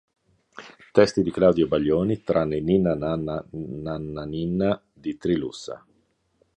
[0.93, 5.85] Testi di Claudio Baglioni, tranne "Ninna nanna nanna ninna", di Trilussa.